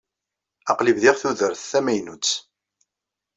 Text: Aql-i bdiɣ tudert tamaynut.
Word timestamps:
Aql-i 0.71 0.93
bdiɣ 0.95 1.15
tudert 1.21 1.67
tamaynut. 1.71 2.29